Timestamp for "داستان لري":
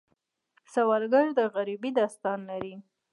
1.99-2.73